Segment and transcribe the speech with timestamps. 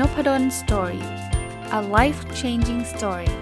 [0.00, 1.04] Nopadol's Story
[1.78, 3.32] a life changing story ส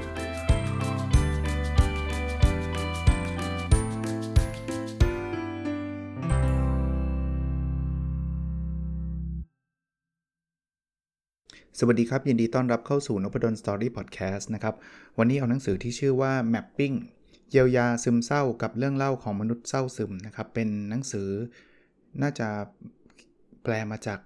[11.86, 14.74] วัสดีครับ ยินดีต้อนรับเข้าสู่ Nopadol's Story Podcast นะครับ
[15.18, 16.96] วันนี้เอาหนังสือที่ชื่อว่า Mapping
[17.50, 21.28] เยียวยาซึมเศร้ากับเรื่องเล่าของมนุษย์เศร้าซึมนะครับ เป็นหนังสือ
[22.22, 22.48] น่าจะ
[23.62, 24.18] แปลมาจาก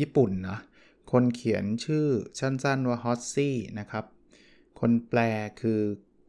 [0.00, 0.58] ญี่ปุ่นนะ
[1.12, 2.06] คนเขียนชื่อ
[2.38, 4.04] สั้นๆว่า Hossy นะครับ
[4.80, 5.20] คนแปล
[5.60, 5.80] คือ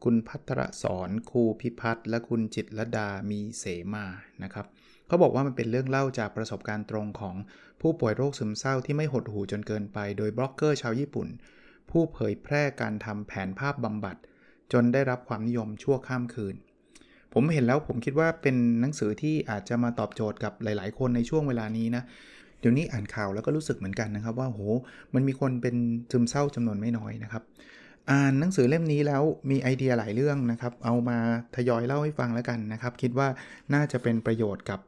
[0.04, 4.06] คุณพัทรสอนครูพิพัฒน์และคุณจิตรดามีเสมา
[4.44, 4.66] นะครับ
[5.08, 7.36] เขาบอกว่ามันเป็นเรื่องเล่าจากประสบการณ์ตรงของ
[7.82, 11.28] ผู้ป่วยโรคซึมเศร้าที่ไม่หดหู่จนเกินไป โดยบล็อกเกอร์ชาวญี่ปุ่น
[11.90, 14.16] ผู้เผยแพร่การทำแผนภาพบำบัด
[14.74, 16.56] จนได้รับความนิยมชั่วข้ามคืน
[17.34, 22.04] ผมเห็นแล้วผมคิดว่าเป็นหนังสือที่อาจจะมาตอบโจทย์กับหลาย ๆ คนในช่วงเวลานี้นะ
[22.60, 24.62] เดี๋ยวนี้อ่านข่าวแล้วก็รู้สึกเหมือนกันนะครับ ว่าโห
[25.14, 25.76] มันมีคนเป็น
[26.12, 27.44] ซึมเศร้าจำนวนไม่น้อยนะครับ
[28.12, 31.18] อ่านหนังสือเล่มนี้แล้วมีไอเดียหลายเรื่องนะครับ เอามา
[31.56, 33.28] ทยอยเล่าให้ฟังแล้วกันนะครับ คิดว่า
[33.74, 34.80] น่าจะเป็นประโยชน์กับ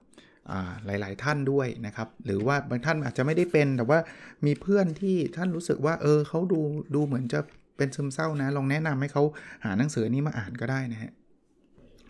[0.86, 4.00] หลาย ๆ ท่านด้วยนะครับ หรือว่าบางท่านอาจจะไม่ได้เป็นแต่ว่า
[4.46, 6.60] มีเพื่อนที่ท่านรู้สึกว่าเออเขาดู
[6.96, 7.40] ดูเหมือนจะ
[7.78, 9.24] เป็นซึมเศร้านะ ลองแนะนำให้เขา
[9.66, 11.12] หาหนังสือนี้มาอ่านก็ได้นะฮะ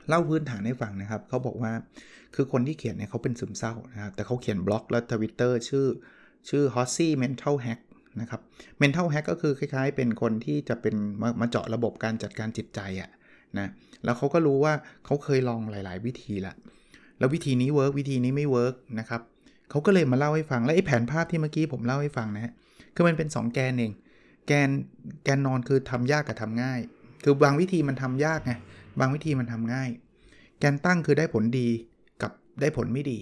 [0.10, 1.72] เล่าพื้นฐานให้ฟังนะครับเขาบอกว่า
[2.36, 5.86] คือคนที่เขียนเนี่ยเขาเป็นซึมเศร้านะครับแต่เขาเขียนบล็อกและทวิตเตอร์ชื่อ
[6.50, 7.80] ชื่อ h o s s y Mental Hack
[8.22, 8.42] นะครับ
[8.82, 13.10] Mental Hack ก็คือคล้ายๆ เป็นคนที่จะเป็นมามาเจาะระบบการจัดการจิตใจอะ
[13.58, 13.70] นะ
[14.04, 14.74] แล้วเขาก็รู้ว่า
[15.06, 16.54] เขาเคยลองหลาย ๆ วิธีละ
[17.20, 19.22] แล้ววิธีนี้ work วิธีนี้ไม่ work นะครับ
[19.70, 22.54] เขาก็เลยมาเล่าให้ฟังและไอ้แผนภาพที่เมื่อกี้ผมเล่าให้ฟังนะฮะ
[22.96, 23.92] คือมันเป็น 2 แกนเอง
[24.48, 24.70] แกน
[25.24, 26.80] แกนนอนคือทำยากกับทำง่าย
[27.24, 28.54] คือบางวิธีมันทำยากไง
[29.00, 29.90] บางวิธีมันทำง่าย
[30.60, 31.68] แกนตั้งคือได้ผลดี
[32.22, 32.32] กับ
[32.62, 33.20] ได้ผลไม่ดี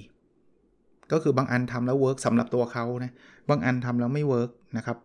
[1.11, 3.11] ก็คือบางอันทำแล้ว work สำหรับตัวเขานะ
[3.49, 4.97] บางอันทำแล้วไม่ work นะครับ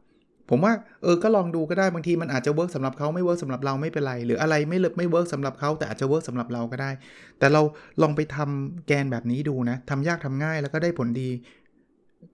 [0.52, 0.72] ผมว่า
[1.02, 6.90] เออก็ลองดูก็ได้บางทีมันอาจจะ work สำหรับเขาไม่ work สำหรับเราไม่เป็นไร หรืออะไรไม่ work ไม่ work สำหรับเขาแต่อาจจะ work สำหรับเราก็ได้
[7.38, 7.62] แต่เรา
[8.02, 11.28] ลองไปทำแกนแบบนี้ดูนะทำยากทำง่ายแล้วก็ได้ผลดี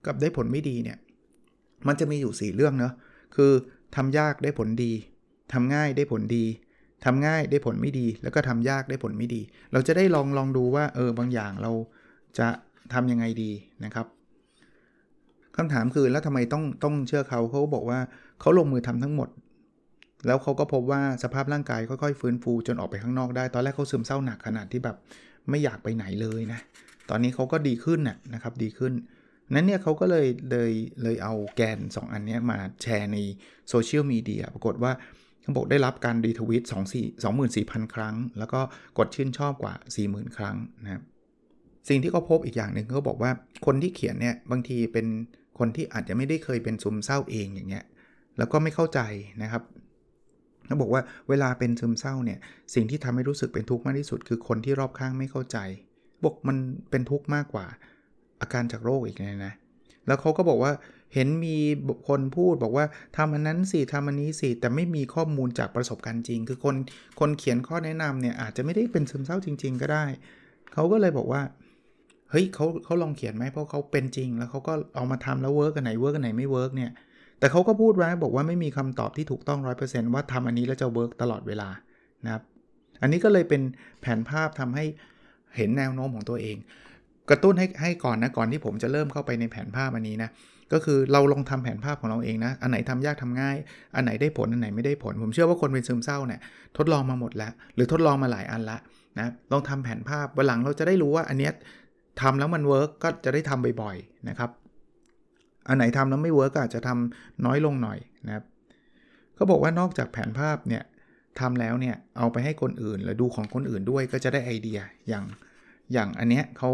[0.06, 0.98] กับได้ผลไม่ดีเนี่ย
[1.86, 2.92] มันจะมีอยู่ 4 เรื่องเนาะ
[3.36, 3.52] คือ
[3.96, 4.92] ทำยากได้ผลดี
[5.52, 6.44] ทำง่ายได้ผลดี
[7.04, 9.40] ทำง่ายได้ผลไม่ดี แล้วก็ทำยากได้ผลไม่ดี
[9.72, 11.72] เราจะได้ลองลองดูว่าเออบางอย่างเรา
[12.38, 12.48] จะ
[12.92, 13.50] ทํำยังไงดี
[13.84, 14.06] นะครับ
[15.56, 17.98] คำถามคือแล้วทำไมต้องต้องเชื่อเขาเขาบอกว่า
[18.40, 19.28] เขาลงมือทำทั้งหมด
[20.26, 24.96] แล้วเขาก็พบว่าสภาพร่างกายค่อยๆฟื้นฟูจนออกไปข้างนอกได้ ตอนแรกเขาซึมเศร้าหนักขนาดที่แบบ
[25.50, 26.60] ไม่อยากไปไหนเลยนะ
[27.10, 28.00] ตอนนี้เขาก็ดีขึ้น
[28.34, 28.92] นะครับดีขึ้น
[29.54, 33.18] นั้นเนี่ยเขาก็เลยเลยเลยเอาแกน 2 อันนี้มาแชร์ใน
[33.68, 34.92] โซเชียลมีเดียปรากฏว่า
[35.46, 36.64] เขาบอกได้รับการ retweet
[37.28, 38.60] 24,000 ครั้ง แล้วก็
[38.98, 39.74] กดชื่นชอบกว่า
[40.04, 41.02] 40,000 ครั้งนะครับ
[41.88, 43.30] สิ่งที่เขาพบอีกอย่างหนึ่งเขาบอกว่า
[43.66, 45.06] คนที่เขียนเนี่ยบางทีเป็น
[45.58, 47.84] คนที่อาจจะไม่ได้เคยเป็นซึมเศร้าเองอย่างเงี้ย
[48.38, 49.00] แล้วก็ไม่เข้าใจ
[49.42, 49.62] นะครับ
[50.66, 52.38] เขาบอกว่าเวลาเป็นซึมเศร้าเนี่ย
[52.74, 55.58] สิ่งที่ทำให้รู้สึกเป็นทุกข์มากที่สุด คือคนที่รอบข้างไม่เข้าใจ
[56.24, 56.56] บอกมัน
[56.90, 57.66] เป็นทุกข์มากกว่า
[58.40, 59.54] อาการจากโรคอีกนะนะ
[60.06, 60.72] แล้วเขาก็บอกว่า
[61.14, 61.56] เห็นมี
[62.08, 62.84] คนพูดบอกว่า
[63.16, 66.76] ทำอันนั้นสิทำอันนี้สิแต่ไม่มีข้อมูลจากประสบการณ์จริง คือคน
[67.20, 70.04] คนเขียนข้อแนะนำเนี่ยอาจจะไม่ได้เป็นซึมเศร้าจริง ๆ ก็ได้
[70.72, 71.42] เขาก็เลยบอกว่า
[72.30, 76.90] เฮ้ยเขาเขาลองเขียนไหมเพราะเขาเป็นจริง แล้วเขาก็เอามาทำแล้ว work อันไหน work อันไหนไม่ work เนี่ย
[77.38, 81.68] แต่เขาก็พูดไว้บอกว่าไม่มีคำตอบที่ถูกต้อง 100%ว่าทำอันนี้แล้วจะ work ตลอดเวลา
[82.24, 82.42] นะครับ
[83.02, 83.62] อันนี้ก็เลยเป็น
[84.00, 84.84] แผนภาพทำให้
[85.56, 86.56] เห็นแนวโน้มของตัวเอง
[87.30, 90.30] กระตุ้นให้ให้ก่อนนะก่อนที่ผมจะเริ่มเข้าไปในแผนภาพอันนี้นะ
[90.72, 93.56] ก็คือเราลองทำแผนภาพของเราเองนะ อันไหนทำยากทำง่าย
[93.94, 96.40] อันไหนได้ผล อันไหนไม่ได้ผล ผมเชื่อว่าคนเป็นซึมเศร้าเนี่ย
[96.76, 98.78] ทดลองมาหมดแล้ว หรือทดลองมาหลายอันละ
[99.18, 101.52] นะลองทำแผนภาพวันหลังเราจะได้รู้ว่าอันเนี้ย
[102.20, 104.50] ทำแล้วมัน work ก็จะได้ทำบ่อยๆนะครับ
[105.68, 108.44] อันไหนทำแล้วไม่ work อาจจะทำน้อยลงหน่อยนะครับ
[109.34, 110.82] เขาบอกว่านอกจากแผนภาพเนี่ย
[111.40, 114.78] ทำแล้วเนี่ยเอาไปให้คนอื่นหรือดูของคนอื่นด้วยก็จะได้ไอเดีย
[115.08, 115.24] อย่าง
[115.92, 116.70] อย่างอันเนี้ยเขา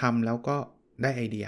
[0.00, 0.56] ทำแล้วก็
[1.02, 1.46] ได้ไอเดีย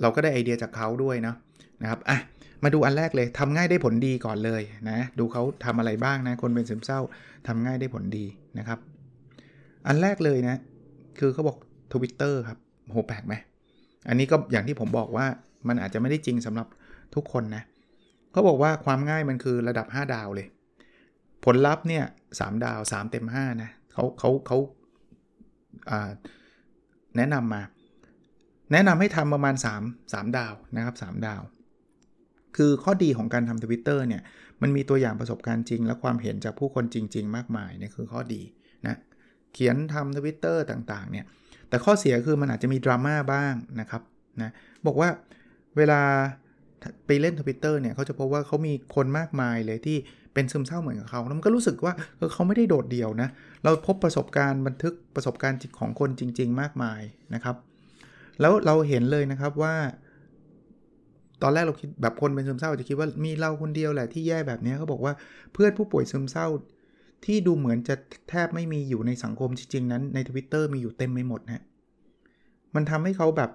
[0.00, 1.36] เราก็ได้ไอเดียจากเขาด้วยเนาะ
[1.82, 2.18] นะครับอะ
[2.64, 7.00] มาดูอันแรกเลยทำง่ายได้ผลดีก่อนเลยนะดูเขาทำอะไรบ้างนะคนเป็นซึมเศร้า
[7.46, 8.26] ทำง่ายได้ผลดี
[8.58, 8.78] นะครับ
[9.86, 10.56] อันแรกเลยนะ
[11.18, 11.56] คือเขาบอก
[11.92, 12.58] Twitter ครับ
[12.90, 13.34] โหแปลกไหม
[14.08, 15.26] อันนี้ก็อย่างที่ผมบอกว่า
[15.68, 16.66] มันอาจจะไม่ได้จริงสำหรับ
[17.14, 17.62] ทุกคนนะ
[18.32, 20.46] เขาบอกว่าความง่ายมันคือระดับ 5 ดาวเลย
[21.44, 22.04] ผลลัพธ์เนี่ย
[22.40, 24.58] สดาว 3 เต็ม 5 นะเขาเขาเขา
[27.16, 27.62] แนะนำมา
[28.72, 31.42] แนะนำให้ทำประมาณ 3 3 ดาวนะครับ 3 ดาว
[32.56, 34.22] คือข้อดีของการทำทวิตเตอร์เนี่ย
[34.62, 38.42] มันมีตัวอย่างประสบการณ์จริง และความเห็นจากผู้คนจริง ๆ มากมายนี่คือข้อดี
[38.86, 38.98] นะ
[39.52, 41.24] เขียนทำทวิตเตอร์ต่างๆเนี่ย
[41.68, 44.02] แต่ข้อเสียคือมันอาจจะมีดราม่าบ้างนะครับ
[44.42, 44.50] นะ
[44.86, 45.08] บอกว่า
[45.76, 46.00] เวลา
[47.06, 49.96] ไปเล่นทวิตเตอร์เนี่ยเขาจะพบว่าเขามีคนมากมายเลยที่
[50.34, 51.94] เป็นซึมเศร้าเหมือนกับเขาแล้วมันก็รู้สึกว่า
[52.32, 53.28] เขาไม่ได้โดดเดี่ยวนะ
[53.64, 57.00] เราพบประสบการณ์บันทึกประสบการณ์ของคนจริง ๆ มากมาย
[57.34, 57.56] นะครับ
[58.40, 59.74] แล้วเราเห็นเลยนะครับว่า
[61.42, 65.12] ตอนแรกเราคิดแบบคนเป็นซึมเศร้าจะคิดว่ามีเราคนเดียวแหละที่แย่แบบนี้เขาบอกว่า
[65.52, 66.46] เพื่อนผู้ป่วยซึมเศร้า
[67.24, 67.94] ที่ดูเหมือนจะ
[68.30, 71.62] แทบไม่มีอยู่ในสังคมจริงๆนั้นใน Twitter มีอยู่เต็มไปหมดนะ
[72.74, 73.50] มันทำให้เขาแบบ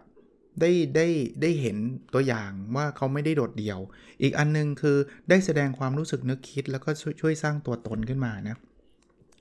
[0.62, 1.08] ได้ได้
[1.42, 1.78] ได้เห็น
[2.14, 3.80] ตัวอย่างว่าเขาไม่ได้โดดเดี่ยว
[4.22, 4.98] อีกอันนึงคือ
[5.30, 6.90] ได้แสดงความรู้สึกนึกคิด แล้วก็
[7.22, 8.56] ช่วยสร้างตัวตนขึ้นมานะ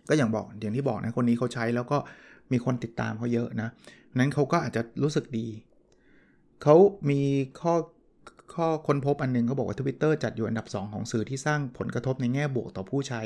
[0.09, 1.99] ก็อย่างบอกอย่างที่บอกนะคนนี้เขาใช้แล้วก็
[2.53, 3.69] มีคนติดตามเขาเยอะนะ
[4.19, 5.47] นั้นเขาก็อาจจะรู้สึกดี
[6.63, 6.77] เขา
[7.11, 7.21] มี
[7.61, 7.75] ข้อ
[8.55, 13.23] ข้อค้นพบอันนึงเขาบอกว่า Twitter จัดอยู่อันดับ 2 ของสื่อที่สร้างผลกระทบในแง่บวกต่อผู้ใช้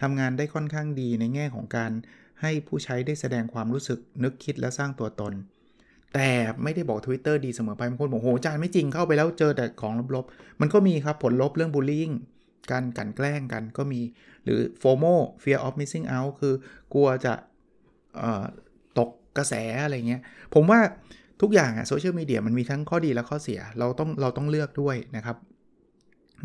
[0.00, 1.92] ทำงานได้ค่อนข้างดีในแง่ของการ
[2.40, 5.32] ให้ผู้ใช้ได้แสดงความรู้สึกนึกคิดและสร้างตัวตน
[6.14, 6.30] แต่
[6.62, 12.04] ไม่ได้บอก Twitter ดีเสมอไปบางคนบอกโหจานไม่จริงเข้าไปแล้วเจอแต่ของลบๆ มันก็มีครับผลลบเรื่องบูลลี่
[12.70, 14.00] การกันแกล้งกันก็มี
[14.44, 16.54] หรือ FOMO fear of missing out คือ
[16.94, 17.34] กลัวจะ
[19.38, 19.54] กระแส
[19.84, 20.20] อะไรเงี้ย
[20.54, 20.80] ผมว่า
[21.42, 25.36] ทุกอย่างอะโซเชียลมีเดียมันมีทั้งข้อดีและข้อเสีย เราต้องเราต้องเลือกด้วยนะครับ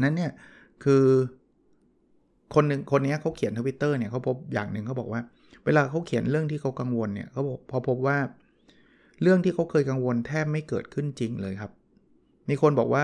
[0.03, 0.31] นั้นเนี่ย
[0.83, 1.03] คือ
[2.55, 5.21] คนหนึ่งคนนี้เขาเขียนทวิตเตอร์เนี่ยเขาพบอย่างหนึ่งเขาบอกว่า
[5.65, 8.17] เวลาเขาเขียนเรื่องที่เขากังวลเนี่ยเขาบอกพอพบว่า
[9.21, 11.71] เรื่องที่เขาเคยกังวลแทบไม่เกิดขึ้นจริงเลยครับ
[12.49, 13.03] มีคนบอกว่า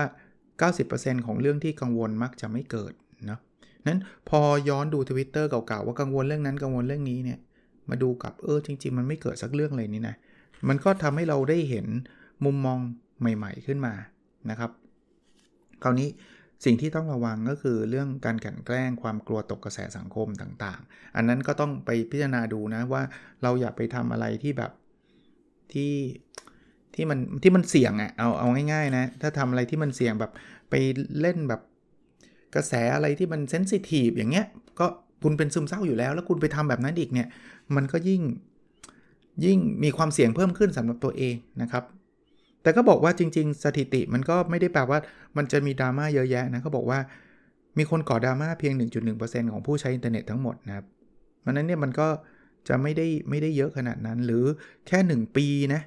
[0.64, 2.92] 90%ของเรื่องที่กังวลมักจะไม่เกิด
[3.30, 3.38] นะ
[3.86, 7.38] นั้นพอย้อนดูทวิตเตอร์เก่าๆว่ากังวลเรื่องนั้นกังวลเรื่องนี้เนี่ย
[7.90, 10.16] มาดูกับเออจริง ๆ มันไม่เกิดสักเรื่องเลยนี่นะ
[10.68, 11.86] มันก็ทำให้เราได้เห็น
[12.44, 12.78] มุมมอง
[13.20, 13.94] ใหม่ ๆขึ้นมา
[14.50, 14.70] นะครับ
[15.82, 16.08] คราวนี้
[16.64, 23.02] สิ่งที่ต้องระวังก็คือเรื่องการกันแกล้งความกลัวตกกระแสสังคมต่างๆ อันนั้นก็ต้องไปพิจารณาดูนะว่า
[23.42, 24.72] เราอย่าไปทำอะไรที่แบบ
[25.72, 25.92] ที่
[26.94, 30.32] ที่มันที่มันเสี่ยงอะ่ะเอาเอาง่ายๆนะ ถ้าทำอะไรที่มันเสี่ยงแบบ
[30.70, 30.74] ไป
[31.20, 31.60] เล่นแบบ
[32.54, 34.46] กระแสอะไรที่มันเซนซิทีฟอย่างเงี้ย
[34.80, 34.86] ก็
[35.22, 37.28] คุณเป็นซึมเศร้าอยู่แล้ว แล้วคุณไปทำแบบนั้นอีกเนี่ย
[37.76, 38.22] มันก็ยิ่ง
[39.44, 41.84] ยิ่งมีความเสี่ยงเพิ่มขึ้นสำหรับตัวเองนะครับ
[42.62, 44.98] แต่ก็บอกว่าจริง ๆ สถิติมันก็ไม่ได้แปลว่า
[45.36, 46.98] มันจะมีดราม่าเยอะแยะนะเขาบอกว่า
[47.78, 48.72] มีคนก่อดราม่าเพียง
[49.12, 50.86] 1.1%ของผู้ใช้อินเทอร์เน็ตทั้งหมดนะครับ
[51.40, 52.08] เพราะนั้นเนี่ยมันก็
[52.68, 54.44] จะไม่ได้ไม่ได้เยอะขนาดนั้น หรือ
[54.86, 55.80] แค่ 1 ปีนะ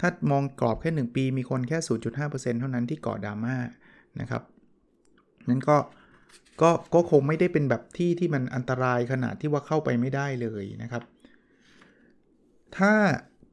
[0.00, 1.78] ถ้ามองกรอบแค่ 1 ปีมีคนแค่
[2.18, 3.56] 0.5%เท่านั้นที่ก่อดราม่า
[4.20, 4.42] นะครับ
[5.48, 5.76] นั้นก็
[6.62, 11.02] ก็ก็คงไม่ได้เป็นแบบที่ที่มันอันตรายขนาดที่ว่าเข้าไปไม่ได้เลยนะครับ
[12.76, 12.94] ถ้า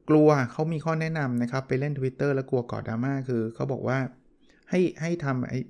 [0.08, 3.98] กลัวเขามีข้อแนะนำนะครับ ไปเล่น Twitter แล้วกลัวก่อดราม่าคือเขาบอกว่า
[4.70, 5.60] ให้ให้ทำไอ้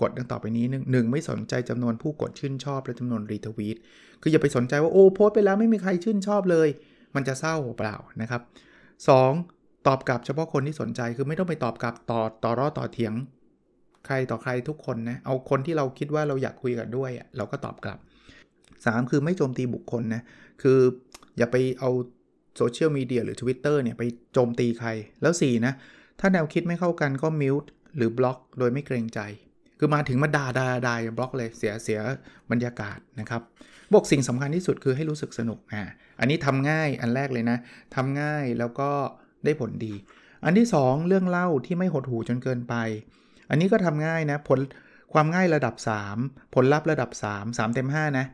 [0.00, 3.76] กดดังต่อไปนี้หนึ่งหนึ่งไม่สนใจจำนวนผู้กดชื่นชอบและจำนวนรีทวีต
[4.22, 6.68] คืออย่าไปสนใจว่าโอ้โพสไปแล้วไม่มีใครชื่นชอบเลย
[7.14, 8.42] มันจะเศร้าเปล่านะครับ
[9.14, 9.86] 2.
[9.86, 13.14] ตอบกลับเฉพาะคนที่สนใจคือไม่ต้องไปตอบกลับต่อต่อรอต่อเถียง
[14.06, 17.98] ใครต่อใครทุกคนนะ เอาคนที่เราคิดว่าเราอยากคุยกันด้วย เราก็ตอบกลับ
[18.54, 19.10] 3.
[19.10, 20.22] คือไม่โจมตีบุคคลนะ
[20.62, 20.78] คือ
[21.38, 21.90] อย่าไปเอา
[22.56, 24.02] โซเชียลมีเดียหรือ Twitter เนี่ยไป
[24.32, 24.88] โจมตีใคร
[25.22, 25.72] แล้ว 4 นะ
[26.20, 29.20] ถ้าแนวคิดไม่เข้ากันก็ mute หรือบล็อก โดยไม่เกรงใจ
[29.78, 32.00] คือมาถึงมาด่าด่าด่าบล็อกเลยเสียเสีย
[32.50, 33.42] บรรยากาศนะครับ
[33.94, 35.82] บอกสิ่งสำคัญที่สุดคือให้รู้สึกสนุกอ่า
[36.20, 37.58] อันนี้ทำง่ายอันแรกเลยนะ
[37.94, 38.90] ทำง่ายแล้วก็
[39.44, 39.94] ได้ผลดี
[40.44, 42.74] อันที่ 2 เรื่องเล่าที่ไม่หดหูจนเกินไป
[43.52, 44.60] อันนี้ก็ทำง่ายนะผล
[45.12, 45.74] ความง่ายระดับ
[46.14, 48.26] 3 ผลลัพธ์ระดับ 3 3เต็ม5นะ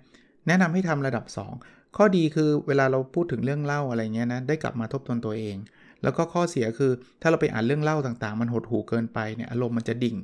[0.46, 1.24] แนะนำให้ทำระดับ
[1.60, 5.56] 2 ข้อดีคือเวลาเราพูดถึงเรื่องเล่าอะไรเงี้ยนะได้กลับมาทบทวนตัวเอง
[6.02, 10.16] แล้วก็ข้อเสียคือถ้าเราไปอ่านเรื่องเล่าต่างๆ มันหดหูเกินไปเนี่ยอารมณ์มันจะดิ่ง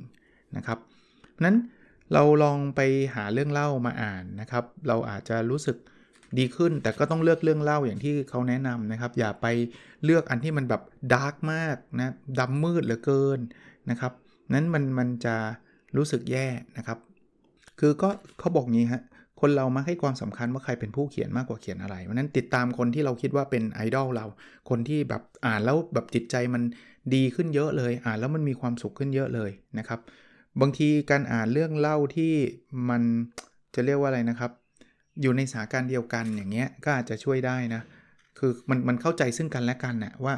[0.57, 0.79] นะครับ
[1.43, 1.57] นั้น
[2.13, 2.81] เราลองไป
[3.15, 5.77] หาเรื่องเล่ามาอ่านนะครับ เราอาจจะรู้สึก
[6.37, 9.47] ดีขึ้น แต่ก็ต้องเลือกเรื่องเล่าอย่างที่เขาแนะนำนะครับ อย่าไป
[10.03, 10.81] เลือกอันที่มันแบบ
[11.13, 13.39] ดาร์กมากนะดำมืดเหลือเกิน
[13.89, 14.13] นะครับ
[14.53, 15.35] นั้นมันมันจะ
[15.97, 16.47] รู้สึกแย่
[16.77, 16.99] นะครับ
[17.79, 18.09] คือก็
[18.39, 19.03] เขาบอกงี้ฮะ
[19.41, 24.25] คนเรามาให้ความสำคัญว่าใครเป็นผู้เขียนมากกว่าเขียนอะไรเพราะนั้นติดตามคนที่เราคิดว่าเป็นไอดอลเรา
[24.69, 26.63] คนที่แบบอ่านแล้วแบบจิตใจมัน
[27.13, 29.99] ดีขึ้นเยอะเลย อ่านแล้วมันมีความสุขขึ้นเยอะเลยนะครับ
[30.61, 32.33] บางทีการอ่านเรื่องเล่าที่
[32.89, 33.01] มัน
[33.75, 34.51] จะเรียกว่าอะไรนะครับ
[35.21, 37.81] อยู่ในสถานการณ์เดียวกันอย่างเงี้ยก็อาจจะช่วยได้นะ
[38.39, 40.33] คือมันมันเข้าใจซึ่งกันและกันนะว่า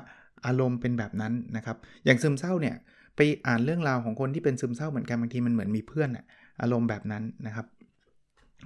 [0.45, 2.75] อารมณ์เป็นแบบนั้นนะครับ อย่างซึมเศร้าเนี่ย
[3.17, 6.25] ไปอ่านเรื่องราวของคนที่เป็นซึมเศร้าเหมือนกันบางทีมันเหมือนมีเพื่อนอะ
[6.61, 7.65] อารมณ์แบบนั้นนะครับ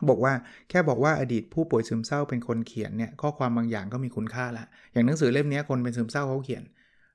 [0.09, 0.33] บอกว่า
[0.69, 6.63] แค่บอกว่าอดีตผู้ป่วยซึมเศร้าเป็นคนเขียนเนี่ยข้อความบางอย่างก็มีคุณค่าละอย่างหนังสือเล่มนี้คนเป็นซึมเศร้าเขาเขียน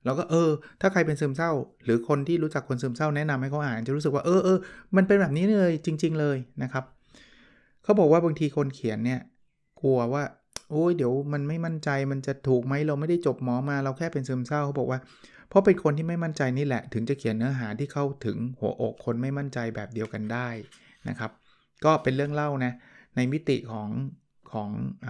[0.05, 0.49] เราก็เออ
[0.81, 1.51] ถ้าใครเป็นซึมเศร้า
[1.83, 4.57] หรือคนที่รู้จักคนซึมเศร้าแนะนำให้เขาอ่านจะรู้สึกว่าเออเออ
[4.95, 6.83] มันเป็นแบบนี้เลยจริง ๆ เลยนะครับ
[7.83, 9.19] เขาบอกว่าบางทีคนเขียนเนี่ย
[9.81, 10.23] กลัวว่า
[10.71, 14.99] โอ้ยเดี๋ยวมันไม่มั่นใจมันจะถูกไหมเราไม่ได้จบหมอมาเราแค่เป็นซึมเศร้าเขาบอกว่า
[15.47, 20.47] เพราะเป็นคนที่ไม่มั่นใจนี่แหละ ถึงจะเขียนเนื้อหาที่เข้าถึงหัวอกคนไม่มั่นใจแบบเดียวกันได้
[21.09, 21.31] นะครับ
[21.85, 22.73] ก็เป็นเรื่องเล่านะ
[23.15, 23.89] ในมิติของ
[24.51, 24.69] ของ
[25.05, 25.07] อ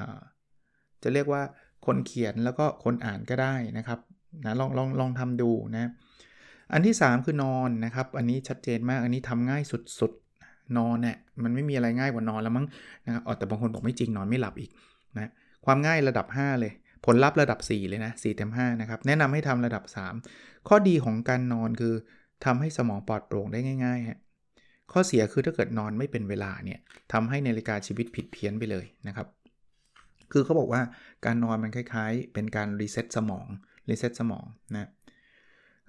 [1.03, 1.41] จะเรียกว่า
[1.85, 3.99] คนเขียนแล้วก็คนอ่านก็ได้นะครับ
[4.45, 5.91] นะลองลองลองทำดูนะ
[6.73, 9.63] อันที่ 3 คือนอนนะครับ อันนี้ชัดเจนมากอันนี้ทำง่าย
[9.99, 12.65] สุดๆ นอนเนี่ยมันไม่มีอะไรง่ายกว่านอนแล้วมั้ง
[13.05, 14.71] นะครับแต่บางคนบอกไม่จริงนอนไม่หลับอีก
[15.17, 15.31] นะ
[15.65, 16.73] ความง่ายระดับ 5 เลย
[17.05, 19.83] ผลลัพธ์ระดับ 4 เลยนะ4เต็ม5นะครับ แนะนำให้ทำระดับ
[20.25, 21.93] 3 ข้อดีของการนอนคือ
[22.45, 24.19] ทำให้สมองปลอดโปร่งได้ง่ายๆฮะ
[24.91, 26.79] ข้อเสียคือถ้าเกิดนอนไม่เป็นเวลาเนี่ย
[27.13, 29.27] ทำให้นาฬิกาชีวิตผิดเพี้ยนไปเลยนะครับ
[30.31, 30.81] คือเขาบอกว่า
[31.25, 33.47] การนอนมันคล้ายๆ เป็นการ reset สมอง
[33.89, 34.89] reset สมองนะ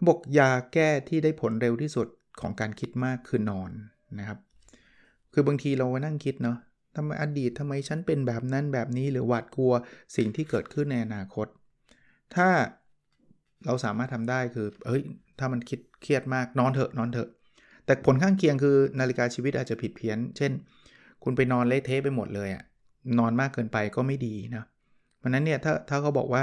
[0.07, 2.09] บอกยาแก้ที่ได้ผลเร็วที่สุด
[2.41, 3.71] ของการคิดมากคือนอน
[4.19, 4.39] นะครับ
[5.33, 6.59] คือบางทีเรานั่งคิดเนาะ
[6.99, 9.73] ทำไมอดีตทำไมฉันเป็นแบบนั้นแบบนี้หรือหวาดกลัว
[10.17, 11.47] สิ่งที่เกิดขึ้นในอนาคต
[12.35, 12.49] ถ้า
[13.67, 15.03] เราสามารถทำได้คือเฮ้ย
[15.39, 17.29] ถ้ามันคิดเครียดมากนอนเถอะนอนเถอะ
[17.85, 20.53] แต่ผลข้างเคียงคือนาฬิกาชีวิตอาจจะผิดเพี้ยน เช่น
[21.25, 22.63] คุณไปนอนเละเทะไปหมดเลยอะ
[23.19, 24.65] นอนมากเกินไปก็ไม่ดีนะ
[25.19, 26.43] เพราะนั้นเนี่ยถ้าถ้าเขาบอกว่า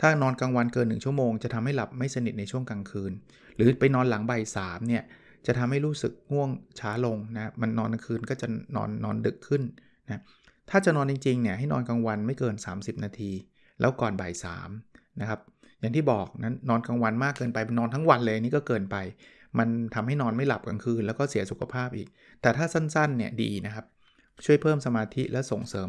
[0.00, 3.12] ถ้านอนกลางวันเกิน 1 ชั่วโมง จะทำให้หลับไม่สนิทในช่วงกลางคืน
[3.56, 5.02] หรือไปนอนหลังบ่ายสามเนี่ย
[5.46, 6.50] จะทำให้รู้สึกง่วง
[6.80, 9.62] ช้าลงนะ มันนอนกลางคืนก็จะนอนนอนดึกขึ้น
[10.06, 10.22] นะ
[10.70, 13.30] ถ้าจะนอนจริงๆเนี่ยให้นอนกลางวันไม่เกิน 30 นาที
[13.80, 14.70] แล้วก่อนบ่ายสาม
[15.20, 15.40] นะครับ
[15.80, 18.96] อย่างที่บอกนั้นนอนกลางวันมากเกินไปนอนทั้งวันเลยนี่ก็เกินไป
[19.58, 22.08] มันทำให้นอนไม่หลับกลางคืน แล้วก็เสียสุขภาพอีก
[22.42, 23.86] แต่ถ้าสั้นๆเนี่ยดีนะครับ
[24.44, 25.88] ช่วยเพิ่มสมาธิและส่งเสริม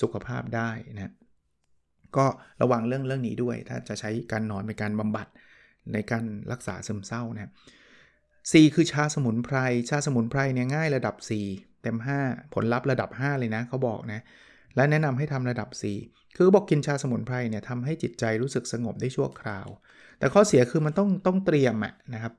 [0.00, 1.12] สุขภาพได้นะ
[2.16, 2.26] ก็
[2.62, 5.26] ระวังเรื่องเรื่องนี้ด้วย ถ้าจะใช้การนอนเป็นการบำบัด
[5.92, 7.48] ในการรักษาซึมเศร้านะ่คื
[8.50, 9.56] 4 คือชาสมุนไพร
[9.90, 11.14] ชาสมุนไพรเนี่ยง่ายระดับ
[11.48, 11.96] 4 เต็ม
[12.26, 14.20] 5 ผลลัพธ์ระดับ 5 เลยนะเขาบอกนะ
[14.76, 15.68] และแนะนำให้ทำระดับ
[16.02, 19.66] 4 คือบอกกินชาสมุนไพรเนี่ยทำให้จิตใจรู้สึกสงบได้ชั่วคราว
[20.18, 22.32] แต่ข้อเสียคือมันต้องต้องเตรียมอะนะครับ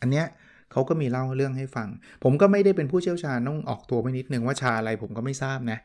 [0.00, 0.26] อันเนี้ย
[0.72, 1.88] เขาก็มีเล่าเรื่องให้ฟัง
[2.24, 5.78] ผมก็ไม่ได้เป็นผู้เชี่ยวชาญต้องออกตัวไปนิดนึงว่าชาอะไรผมก็ไม่ทราบนะ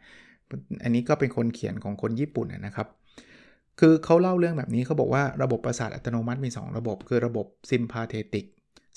[0.83, 2.87] อันนี้ก็เป็นคนเขียนของคนญี่ปุ่นนะครับ
[3.79, 8.45] คือเขาเล่าเรื่องแบบนี้เขาบอกว่าระบบประสาทอัตโนมัติมี 2 ระบบ คือระบบซิมพาเทติก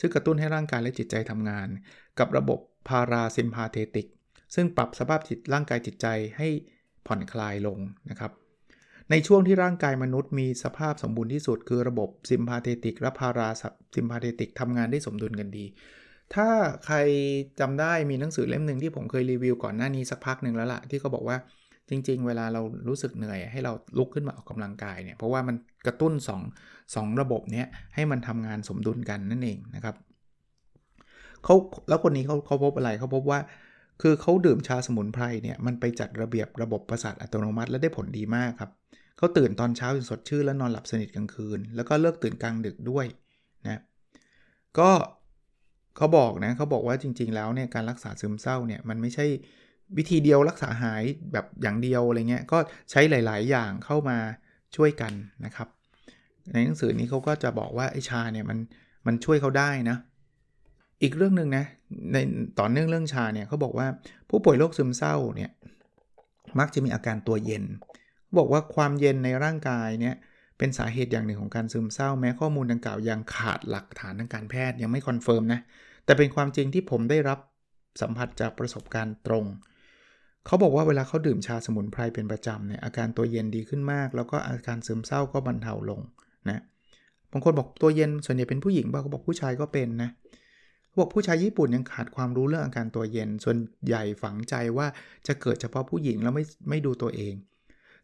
[0.01, 1.69] ซึ่งกระตุ้นให้ร่างกายและจิตใจทำงาน
[2.19, 2.59] กับระบบ
[2.89, 4.07] พาราซิมพาเทติก
[4.55, 6.07] ซึ่งปรับสภาพจิตร่างกายจิตใจ
[6.39, 6.49] ให้
[7.07, 7.79] ผ่อนคลายลง
[8.11, 8.33] นะครับ
[9.11, 13.49] ในช่วงที่ร่างกายมนุษย์มีสภาพสมบูรณ์ที่สุด คือระบบซิมพาเทติกและพารา
[13.95, 15.65] ซิมพาเทติกทำงานได้สมดุลกันดี
[16.35, 16.49] ถ้า
[16.85, 16.97] ใคร
[17.61, 21.37] จำได้มีหนังสือเล่มหนึ่งที่ผมเคยรีวิวก่อนหน้านี้สักพักหนึ่งแล้วละ่ะที่เขาบอกว่า
[21.89, 26.13] จริง ๆ เวลาเรารู้สึกเหนื่อยให้เราลุกขึ้นมาออกกำลังกายเนี่ยเพราะว่ามัน กระตุ้น
[26.57, 27.65] 2 2ระบบนี้
[27.95, 29.97] ให้มันทำงานสมดุลกันนั่นเองนะครับ
[31.45, 31.55] เขา
[31.89, 33.41] แล้วคนนี้เขาเขาพบอะไรเขาพบว่า
[34.03, 38.71] คือเขาดื่มชาสมุนไพรเนี่ยมันไปจัดระเบียบระบบประสาทอัตโนมัติและได้ผลดีมากครับ
[39.19, 43.07] เขาตื่นตอนเช้าจนสดชื่นและนอนหลับสนิทกลางคืน แล้วก็เลิกตื่นกลางดึกด้วย
[43.65, 43.81] นะ
[44.79, 44.91] ก็
[45.97, 49.27] เขาบอกนะเขาบอกว่าจริง ๆ แล้วเนี่ยการรักษาซึมเศร้าเนี่ยมันไม่ใช่
[49.97, 52.59] วิธีเดียวรักษาหายแบบอย่างเดียวอะไรเงี้ยก็
[52.91, 54.19] ใช้หลาย ๆ อย่างเข้ามา
[54.77, 55.13] ช่วยกัน
[55.45, 55.69] นะครับ
[56.53, 58.59] ในหนังสือนี้เขาก็จะบอกว่าไอ้ชาเนี่ยมัน
[59.07, 59.97] มันช่วยเขาได้นะ
[61.03, 61.65] อีกเรื่องหนึ่งนะ
[62.13, 62.17] ใน
[62.59, 63.87] ต่อเนื่องเรื่องชาเนี่ยเขาบอกว่า
[64.29, 65.51] ผู้ป่วยโรคซึมเศร้าเนี่ย
[66.59, 67.65] มักจะมีอาการตัวเย็น
[68.39, 70.15] บอกว่าความเย็นในร่างกายเนี่ย
[70.59, 75.61] เป็นสาเหตุอย่างหนึ่งของการซึมเศร้าแม้ข้อมูลดังกล่าวยังขาดหลักฐานทางการแพทย์ยังไม่ confirm นะ
[76.05, 77.39] แต่เป็นความจริงที่ผมได้รับ
[78.03, 79.45] สัมผัสจากประสบการณ์ตรง
[80.47, 86.01] เขาบอกว่าเวลาเขาดื่มชาสมุนไพรเป็นประจำเนี่ยอาการตัวเย็นดีขึ้นมาก แล้วก็อาการซึมเศร้าก็บรรเทาลง
[86.49, 86.63] นะ
[87.33, 90.11] บางคนบอกตัวเย็นส่วนใหญ่เป็นผู้หญิงบางคนบอกผู้ชายก็เป็นนะ
[91.01, 94.87] บอกผู้ชายญี่ปุ่นยังขาดความรู้เรื่องอาการตัวเย็น ส่วนใหญ่ฝังใจว่า
[95.27, 97.35] จะเกิดเฉพาะผู้หญิงแล้วไม่ไม่ดูตัวเอง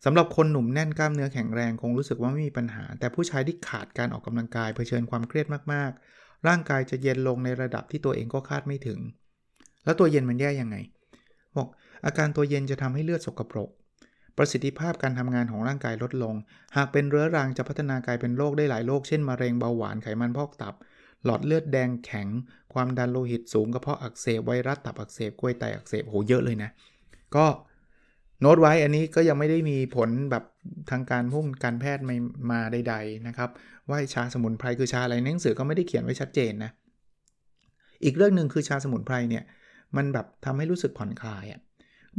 [0.05, 8.99] สำหรับคนหนุ่มแน่นกล้ามเนื้อแข็งแรงคงรู้สึกว่าไม่มีปัญหา แต่ผู้ชายที่ขาดการออกกำลังกายเผชิญความเครียดมากๆ ร่างกายจะเย็นลงในระดับที่ตัวเองก็คาดไม่ถึง
[9.85, 10.77] แล้วตัวเย็นมันแย่ยังไง
[11.57, 11.69] บอก
[12.07, 13.71] อาการตัวเย็นจะทำให้เลือดสกปรก
[14.37, 16.35] ประสิทธิภาพการทำงานของร่างกายลดลง
[16.77, 20.75] หากเป็นเรื้อรังจะพัฒนากลายเป็นโรคได้หลายโรค เช่นมะเร็งเบาหวานไขมันพอกตับ
[21.25, 22.29] หลอดเลือดแดงแข็ง
[22.73, 26.71] ความดันโลหิตสูงกระเพาะอักเสบไวรัสตับอักเสบกล้วยไตอักเสบโหเยอะเลยนะ
[27.37, 27.47] ก็
[28.41, 30.45] โน้ตไว้อันนี้ก็ยังไม่ได้มีผลแบบ
[30.91, 32.05] ทางการพุ่งการแพทย์
[32.51, 33.51] มาใด ๆนะครับ
[33.89, 36.71] ว่าชาสมุนไพรคือชาอะไรหนังสือก็ไม่ได้เขียนไว้ชัดเจนนะ
[38.05, 39.45] อีกเรื่องหนึ่งคือชาสมุนไพรเนี่ย
[39.97, 41.61] มันแบบทำให้รู้สึกผ่อนคลายอะ่ะ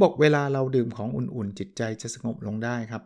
[0.00, 3.02] บอกเวลาเราดื่มของอุ่นๆ จิตใจจะสงบลงได้ครับ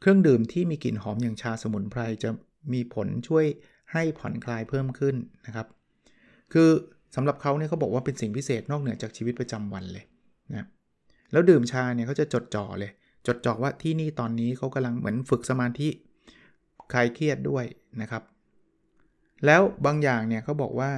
[0.00, 2.30] เครื่องดื่มที่มีกลิ่นหอมอย่างชาสมุนไพรจะ
[2.72, 3.46] มีผลช่วย
[3.92, 5.14] ให้ผ่อนคลายเพิ่มขึ้น
[5.46, 5.66] นะครับ
[6.52, 6.70] คือ
[7.14, 10.04] สำหรับเขาเนี่ยเขาบอกว่าเป็นสิ่งพิเศษนอกเหนือจากชีวิตประจำวันเลย
[10.52, 10.66] นะ
[11.32, 12.90] แล้วดื่มชาเนี่ยเขาจะจดจ่อเลย
[13.26, 15.88] จดจ่อว่าที่นี่ตอนนี้เขากำลังเหมือนฝึกสมาธิ
[16.92, 17.64] คลายเครียดด้วย
[18.00, 18.22] นะครับ
[19.46, 20.90] แล้วบางอย่างเนี่ยเขาบอกว่า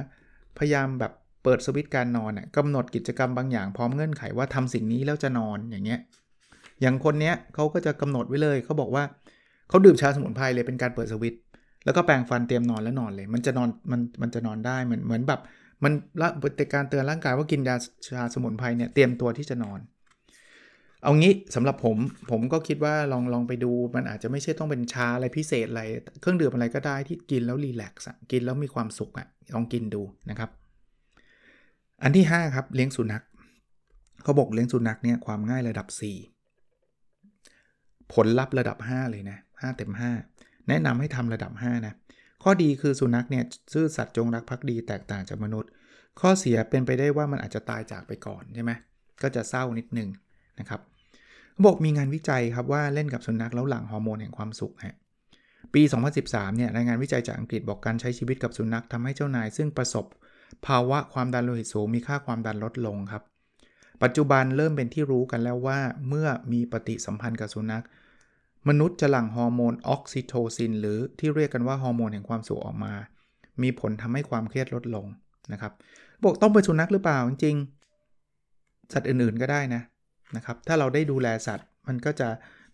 [0.57, 1.13] พยายามแบบ
[1.43, 5.99] เปิดสวิตช์การนอนน่ะกำหนดกิจกรรมบางอย่างพร้อมเงื่อนไขว่าทำสิ่งนี้แล้วจะนอนอย่างเงี้ย
[6.81, 9.03] อย่างคนเนี้ยเขาก็จะกำหนดไว้เลยเขาบอกว่า
[9.69, 11.41] เขาดื่มชาสมุนไพรเลยเป็นการเปิดสวิตช์
[11.85, 15.41] แล้วก็แปรงฟันเตรียมนอนแล้วนอนเลย มันจะนอนมันมันจะนอนได้เหมือนเหมือนแบบ
[15.83, 17.75] มันละเป็นการเตือนร่างกายว่ากินยา
[18.07, 19.79] ชาสมุนไพรเนี่ยเตรียมตัวที่จะนอน
[21.03, 21.97] เอางี้สำหรับผม
[22.31, 25.83] ผมก็คิดว่าลองลองไปดูมันอาจจะไม่ใช่ต้องเป็นชาอะไรพิเศษอะไร
[26.21, 30.49] เครื่องดื่มอะไรก็ได้ที่กินแล้วรีแลกซ์กินแล้วมีความสุขอะลองกินดูนะครับ
[32.03, 33.23] อันที่ 5 ครับเลี้ยงสุนัข
[34.23, 35.87] เขาบอกเลี้ยงสุนัขเนี่ยความง่ายระดับ
[36.79, 39.91] 4 ผลลัพธ์ระดับ 5 เลยนะ5เต็ม
[40.29, 41.93] 5 แนะนำให้ทำระดับ 5 นะ
[42.43, 43.43] ข้อดีคือสุนัขเนี่ย
[43.73, 45.69] ซื่อสัตย์จงรักภักดีแตกต่างจากมนุษย์
[46.19, 48.71] ข้อเสียเป็นไปได้ว่ามันอาจจะตายจากไปก่อนใช่ไหม
[49.21, 50.09] ก็จะเศร้านิดนึง
[50.59, 50.81] นะครับ
[51.65, 54.95] บอกมีงานวิจัยครับว่าเล่นกับสุนัขแล้วหลั่งฮอร์โมนแห่งความสุขฮะ
[55.73, 55.81] ปี
[56.19, 60.05] 2013 เนี่ยรายงานวิจัยจากอังกฤษบอกการใช้ชีวิตกับสุนัขทำให้เจ้านายซึ่งประสบ
[60.67, 63.23] ภาวะความดันโลหิตสูงมีค่าความดันลดลงครับ
[64.03, 67.83] ปัจจุบันเริ่มเป็นที่รู้กันแล้วว่า เมื่อมีปฏิสัมพันธ์กับสุนัข
[68.69, 72.93] มนุษย์จะหลั่งฮอร์โมนออกซิโทซิน หรือที่เรียกกันว่าฮอร์โมนแห่งความสุขออกมา
[73.63, 75.05] มีผลทำให้ความเครียดลดลง
[75.53, 75.73] นะครับ
[76.23, 79.81] บอกต้องเป็นสุนัขหรือเปล่าจริงๆสัตว์อื่นๆก็ได้นะ
[80.35, 82.27] นะครับ ถ้าเราได้ดูแลสัตว์มันก็จะ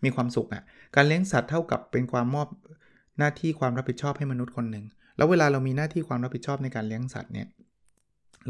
[0.04, 0.62] มีความสุขอะ่ะ
[0.94, 2.48] การเลี้ยงสัตว์เท่ากับเป็นความมอบ
[3.18, 4.84] หน้าที่ความรับผิดชอบให้มนุษย์คนหนึ่ง
[5.16, 7.46] แล้วเวลาเรามีหน้าที่ความรับผิดชอบในการเลี้ยงสัตว์เนี่ย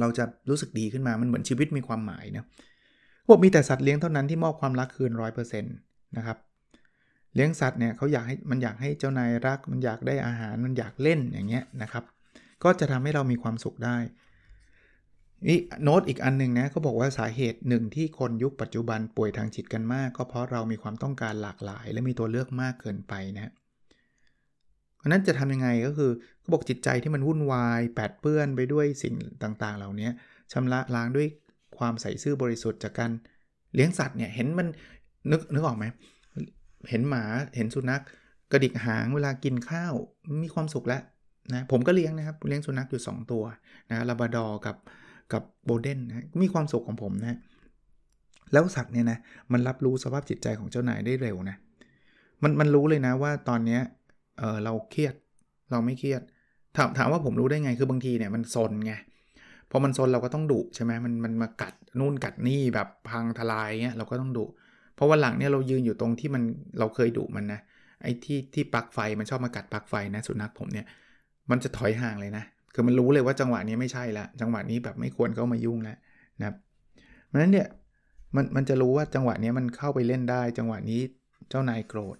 [0.00, 2.44] เราจะรู้สึกดีขึ้นมา มันเหมือนชีวิตมีความหมายนะ
[3.28, 5.74] บอกมีแต่สัตว์เลี้ยงเท่านั้นที่มอบความรักคืนร้อยเปอร์เซ็นต์
[6.16, 6.38] นะครับ
[7.34, 12.04] เลี้ยงสัตว์เนี่ยเขาอยากให้มันอยากให้เจ้านายรัก มันอยากได้อาหาร มันอยากเล่นอย่างเงี้ยนะครับ
[12.64, 13.96] ก็จะทำให้เรามีความสุขได้
[15.48, 23.52] นี่โน้ตอีกอันหนึ่งนะเขาบอกว่าสาเหตุหนึ่งที่คนยุคปัจจุบันป่วยทางจิตกันมาก ก็เพราะเรามีความต้องการหลากหลาย และมีตัวเลือกมากเกินไปนะ
[25.00, 30.08] เพราะนั้นจะทำยังไงก็คือเขาบอกจิตใจที่มันวุ่นวาย แปดเปื้อนไปด้วยสิ่งต่างๆ เหล่านี้
[30.52, 31.26] ชำระล้างด้วย
[31.78, 33.10] ความใส่ซื่อบริสุทธิ์จากการ
[33.74, 34.66] เลี้ยงสัตว์เนี่ยเห็นมัน
[35.30, 35.84] นึกนึกออกไหม
[36.90, 37.24] เห็นหมา
[37.56, 38.02] เห็นสุนัข
[38.52, 39.94] กระดิกหางเวลากินข้าว
[40.44, 41.02] มีความสุขแล้ว
[41.54, 43.44] นะผมก็เลี้ยงนะครับเลี้ยงสุนัขอยู่ 2 ตัว
[43.90, 44.76] นะลาบาดอกับ
[45.32, 47.38] กับโบเดนนะมีความสุขของผมนะ
[48.52, 49.18] แล้วสัตว์เนี่ยนะ
[49.52, 51.56] มันรับรู้สภาพจิตใจของเจ้านายได้เร็วนะ
[52.42, 53.80] มันมันรู้เลยนะว่าตอนเนี้ย
[54.40, 55.14] เออเราเครียด
[55.70, 56.22] เราไม่เครียด
[56.76, 58.92] ถามถามว่าผมรู้ได้ไงคือบางทีเนี่ยมันซนไง
[59.70, 64.46] พอมันซนเราก็ต้องดุใช่ไหมมันมันมากัดนู่นกัดนี่แบบพังทลายเงี้ยเราก็ต้องดุ
[64.94, 66.42] เพราะว่าหลังเนี่ยเรายืนอยู่ตรงที่มัน
[66.78, 67.60] เราเคยดุมันนะ
[68.02, 70.86] ไอ้ที่ที่ปลั๊กไฟมันชอบมากัดปลั๊กไฟนะสุนัขผมเนี่ย
[71.50, 75.96] มันจะถอยห่างเลยนะคือมันรู้เลยว่าจังหวะนี้ไม่ใช่ละจังหวะนี้แบบไม่ควรเข้ามายุ่งแล้ว
[76.38, 76.56] นะครับ
[77.26, 77.66] เพราะฉะนั้นเนี่ย
[78.36, 81.00] มันมันจะรู้ว่าจังหวะนี้มันเข้าไปเล่นได้ จังหวะนี้
[81.48, 82.16] เจ้านายโกรธ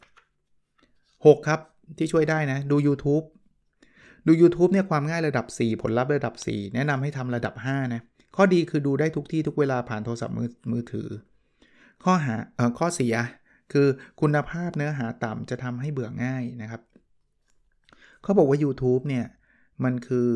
[1.24, 1.60] 6 ครับ
[1.98, 3.24] ที่ช่วยได้นะ ดู YouTube
[4.26, 8.00] ดู YouTube เนี่ยความง่ายระดับ 4 ผลลัพธ์ระดับ 4 แนะนำให้ทำระดับ 5 นะ
[8.36, 11.08] ข้อดีคือดูได้ทุกที่ทุกเวลาผ่านโทรศัพท์มือมือถือ
[12.04, 13.14] ข้อหาเอ่อข้อเสีย
[13.72, 13.88] คือ
[14.20, 16.82] คุณภาพเนื้อหาต่ำจะทำให้เบื่อง่ายนะครับ
[18.22, 19.26] เขาบอกว่า YouTube เนี่ย
[19.84, 20.28] มันคือ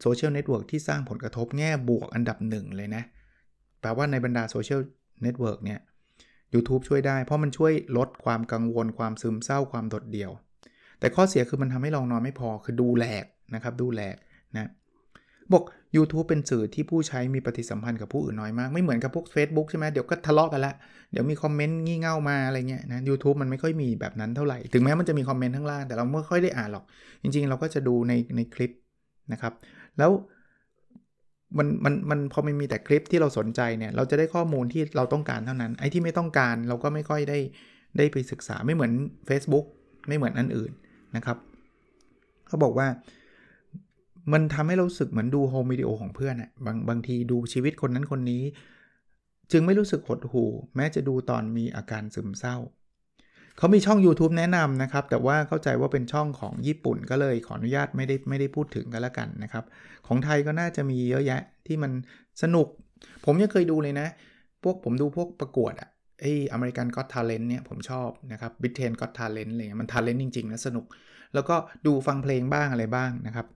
[0.00, 3.02] social network ที่สร้างผลกระทบแง่บวกอันดับหนึ่งเลยนะ
[3.80, 4.80] แปลว่าในบรรดา social
[5.22, 5.80] network เนี่ย
[6.54, 10.30] YouTube ช่วยได้ เพราะมันช่วยลดความกังวลความซึมเศร้าความโดดเดี่ยว
[11.00, 14.16] แต่ข้อเสียคือมันทำให้เรานอนไม่พอคือดูแหลกนะครับ ดูแหลก
[14.56, 14.70] นะ
[15.52, 15.64] บอก
[15.96, 20.74] YouTube เป็นสื่อที่ผู้ใช้มีปฏิสัมพันธ์กับผู้อื่นน้อยมาก ไม่เหมือนกับพวก Facebook ใช่ไหมเดี๋ยวก็ทะเลาะกันละ
[21.12, 26.84] เดี๋ยวมีคอมเมนต์งี่เง่ามาอะไรเงี้ยนะยูทูบมันไม่ค่อยมีแบบนั้นเท่าไหร่ ถึงแม้มันจะมีคอมเมนต์ข้างล่าง แต่เราไม่ค่อยได้อ่านหรอก
[27.22, 28.70] จริง ๆ เราก็จะดูในในคลิป
[29.32, 29.52] นะครับ
[29.98, 30.10] แล้ว
[31.58, 37.38] มันมันมันพอมันมีแต่คลิปที่เราสนใจเนี่ย เราจะได้ข้อมูลที่เราต้องการเท่านั้น ไอ้ที่ไม่ต้องการเราก็ไม่ค่อยได้
[37.98, 38.92] ได้ไปศึกษาไม่เหมือน
[39.28, 39.66] Facebook
[40.08, 40.72] ไม่เหมือนอันอื่น
[41.16, 41.38] นะครับ
[42.46, 42.88] เขาบอกว่า
[44.32, 48.42] มันทำให้เราสึกเหมือนดูโฮมวิดีโอของเพื่อนอะบางบางทีดูชีวิตคนนั้นคนนี้
[49.52, 52.56] จึงไม่รู้สึกหดหู่ แม้จะดูตอนมีอาการซึมเศร้า
[53.58, 59.64] เขามีช่อง YouTube แนะนำนะครับ แต่ว่าเข้าใจว่าเป็นช่องของญี่ปุ่นก็เลยขออนุญาตไม่ได้ไม่ได้พูดถึงกันแล้วกันนะครับ
[60.06, 61.92] ของไทยก็น่าจะมีเยอะแยะที่มัน
[62.42, 62.66] สนุก
[63.24, 64.08] ผมยังเคยดูเลยนะ
[64.62, 65.88] พวกผมดูพวกประกวดอะ
[66.20, 70.84] ไอ American Got Talent เนี่ยผมชอบนะครับ Britain Got Talent อะไรเงี้ยมัน talent จริงๆนะสนุก
[71.34, 73.46] แล้วก็ดูฟังเพลงบ้างอะไรบ้างนะครับ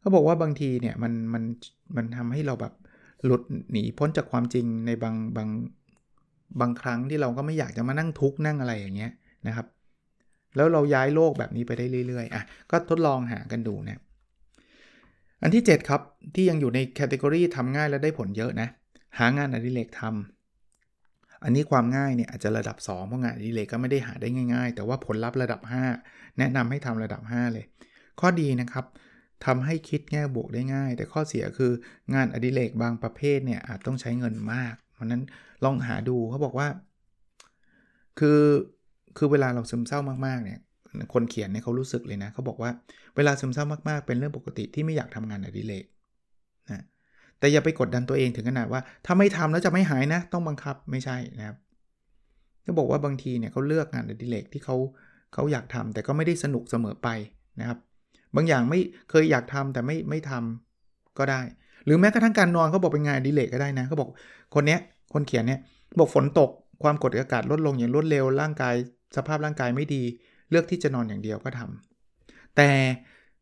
[0.00, 1.42] เขาบอกว่าบางทีเนี่ยมันมัน
[1.96, 2.74] มันทำให้เราแบบ
[3.24, 5.48] หลุดหนีพ้นจากความจริงในบางบาง
[6.60, 9.12] บางครั้งที่เราก็ไม่อยากจะมานั่งทุกข์นั่งอะไรอย่างเงี้ย
[9.46, 9.66] นะครับ
[10.56, 14.00] แล้วเราย้ายโลกแบบนี้ไปได้เรื่อยๆอะก็ทดลองหากันดูนะ
[15.42, 16.00] อันที่ 7 ครับ
[16.34, 18.68] ที่ยังอยู่ในแคตตากรีทำง่ายและได้ผลเยอะนะ
[19.18, 20.39] หางานอดิเรกทำ
[21.44, 25.60] อันนี้ความง่ายเนี่ยอาจจะระดับ 2 เพราะงานอดิเรกก็ไม่ได้หาได้ง่าย ๆ แต่ว่าผลลัพธ์ระดับ
[26.00, 27.64] 5 แนะนำให้ทำระดับ 5 เลย
[28.20, 28.84] ข้อดีนะครับ
[29.46, 31.72] ทำให้คิดแง่บวกได้ง่าย แต่ข้อเสียคือ
[32.14, 35.22] งานอดิเรกบางประเภทเนี่ยอาจต้องใช้เงินมาก เพราะนั้น
[35.64, 36.68] ลองหาดูเขาบอกว่า
[38.18, 38.42] คือ
[39.16, 40.58] คือเวลาเราซึมเศร้ามากๆเนี่ย
[41.14, 42.70] คนเขียนเนี่ยเขารู้สึกเลยนะเขาบอกว่า
[43.16, 45.84] เวลาซึมเศร้ามากๆ เป็นเรื่องปกติที่ไม่อยากทำงานอดิเรก
[46.70, 46.84] นะ
[47.40, 51.56] แต่อย่าไปกดดันตัวเองถึงขนาดว่า ถ้าไม่ทำแล้วจะไม่หายนะ ต้องบังคับไม่ใช่นะครับ
[52.62, 54.76] เขาบอกว่าบางทีเนี่ยเขาเลือกงานอดิเรกที่เขา
[55.34, 57.08] เขาอยากทำแต่ก็ไม่ได้สนุกเสมอไป
[57.60, 57.78] นะครับ
[58.36, 61.40] บางอย่างไม่เคยอยากทำแต่ไม่ไม่ทำก็ได้
[61.84, 64.08] หรือแม้กระทั่งการนอนเขาบอกเป็นงานอดิเรกก็ได้นะเขาบอก
[64.54, 64.80] คนเนี้ย
[65.14, 65.60] คนเขียนเนี่ย
[65.98, 66.50] บอกฝนตก
[66.82, 68.74] ความกดอากาศลดลงอย่างรวดเร็วร่างกาย
[69.16, 70.02] สภาพร่างกายไม่ดี
[70.50, 72.70] เลือกที่จะนอนอย่างเดียวก็ทำแต่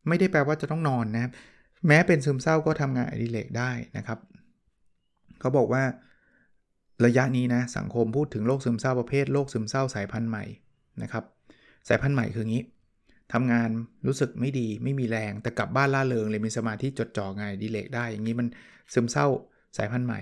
[0.07, 1.31] ไม่ได้แปลว่าจะต้องนอนนะครับ
[1.87, 4.19] แม้เป็นซึมเศร้าก็ทำงานอดิเรกได้นะครับ
[5.39, 5.83] เขาบอกว่า
[7.05, 10.45] ระยะนี้นะสังคมพูดถึงโรคซึมเศร้าประเภทโรคซึมเศร้าสายพันธุ์ใหม่
[11.01, 11.23] นะครับ
[11.87, 12.63] สายพันธุ์ใหม่คืองี้
[13.33, 13.69] ทำงาน
[14.07, 18.47] รู้สึกไม่ดีไม่มีแรงแต่กลับบ้านล่าเริงเลยมีสมาธิจดจ่องานดีเลกได้ อย่างนี้มัน
[18.93, 19.27] ซึมเศร้า
[19.77, 20.21] สายพันธุ์ใหม่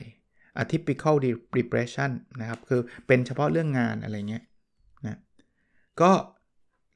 [0.62, 1.15] atypical
[1.58, 4.43] depression นะครับ คือเป็นเฉพาะเรื่องงานอะไรเงี้ย
[5.06, 5.20] นะ
[6.02, 6.12] ก็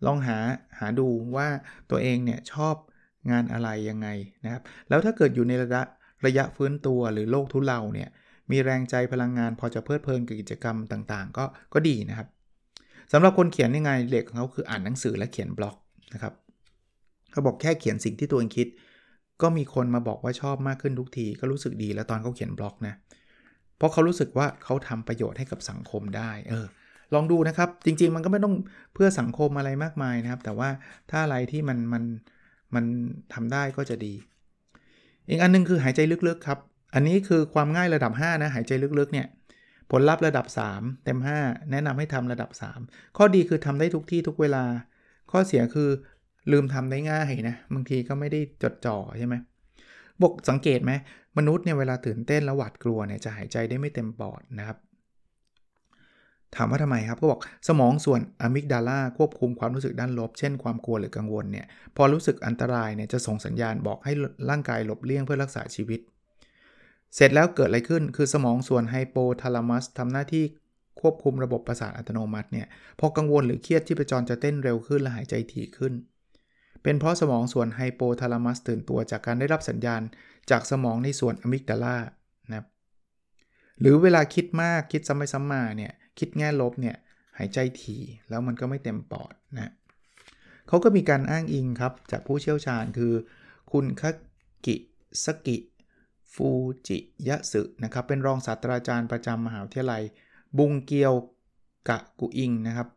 [0.05, 0.37] ลองหา
[0.79, 1.47] หาดูว่า
[1.91, 2.75] ตัวเองเนี่ยชอบ
[3.29, 4.07] งานอะไรยังไง
[4.43, 5.81] นะครับแล้วถ้าเกิดอยู่ในระยะ
[6.25, 8.09] ระยะฟื้นตัวหรือโรคทุเลาเนี่ย
[8.51, 12.27] มีแรงใจพลังงานพอจะเพลิดเพลินกับกิจกรรมต่างๆ ก็ก็ดีนะครับ
[13.11, 15.75] สำหรับคนเขียนยังไงเด็กของเขาคืออ่านหนังสือและเขียนบล็อก
[16.13, 16.33] นะครับ
[17.31, 18.67] เขาบอกแค่เขียนสิ่งที่ตัวเองคิด
[19.41, 22.93] ก็มีคนมาบอกว่าชอบมากขึ้นทุกทีก็รู้สึกดีแล้วตอนเขาเขียนบล็อกนะ
[23.77, 26.65] เพราะเขารู้สึกว่าเขาทำประโยชน์ให้กับสังคมได้เออ
[27.13, 28.55] ลองดูนะครับ จริงๆมันก็ไม่ต้อง
[28.93, 30.69] เพื่อสังคมอะไรมากมายนะครับ แต่ว่า
[31.09, 32.03] ถ้าอะไรที่มันมัน
[32.75, 32.85] มัน
[33.33, 34.13] ทำได้ก็จะดี
[35.29, 36.59] อีกอันนึงคือหายใจลึกๆครับ
[36.93, 39.27] อันนี้คือความง่ายระดับ 5 นะ หายใจลึกๆเนี่ย
[39.91, 42.49] ผลลัพธ์ระดับ 3 เต็ม 5 แนะนำให้ทำระดับ
[42.83, 44.63] 3 ข้อดีคือทำได้ทุกที่ทุกเวลา
[45.31, 45.89] ข้อเสียคือ
[46.51, 49.35] ลืมทำได้ง่ายนะบางทีก็ไม่ได้จดจ่อใช่ไหม
[50.21, 50.91] บกสังเกตไหม
[51.37, 54.77] มนุษย์เนี่ยเวลาตื่นเต้นแล้วหวาดกลัวเนี่ยจะหายใจได้ไม่เต็มปอดนะครับ
[56.55, 64.13] ถามว่าทำไมครับก็บอกสมองส่วนอะมิกดาลาควบคุมความรู้สึกด้านลบ เช่นความกลัวหรือกังวลเนี่ยพอรู้สึกอันตรายเนี่ยจะส่งสัญญาณบอกให้
[64.49, 65.99] ร่างกายหลบเลี่ยงเพื่อรักษาชีวิต
[67.15, 70.45] เสร็จแล้วเกิดอะไรขึ้นคือสมองส่วนไฮโปทาลามัสทำหน้าที่
[71.01, 72.67] ควบคุมระบบประสาทอัตโนมัติเนี่ย
[72.99, 75.93] พอกังวลหรือเครียดที่ประจรจะเต้นเร็วขึ้นและหายใจถี่ขึ้น
[76.83, 80.01] เป็นเพราะสมองส่วนไฮโปทาลามัสตื่นตัวจากการได้รับสัญญาณ
[80.49, 81.97] จากสมองในส่วนอะมิกดาลา
[82.49, 82.65] นะครับ
[83.79, 86.95] หรือเวลาคิดมากคิดซ้ำไปซ้ำมาเนี่ย คิดแง่ลบเนี่ย
[87.37, 89.71] หายใจถี่แล้วมันก็ไม่เต็มปอดนะ
[90.67, 93.13] เขาก็มีการอ้างอิงครับ จากผู้เชี่ยวชาญคือ
[93.71, 94.03] คุณค
[94.65, 94.75] กิ
[95.25, 95.57] สกิ
[96.33, 96.49] ฟู
[96.87, 96.97] จิ
[97.27, 100.03] ยะสึนะครับ เป็นรองศาสตราจารย์ประจำมหาวิทยาลัย
[100.57, 101.13] บุงเกียว
[101.89, 102.87] กะกุอิงนะครับ